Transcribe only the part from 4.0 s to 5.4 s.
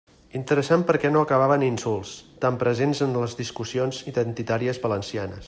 identitàries valencianes.